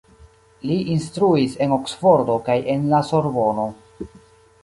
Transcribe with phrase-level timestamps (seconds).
[0.69, 3.67] Li instruis en Oksfordo kaj en la Sorbono.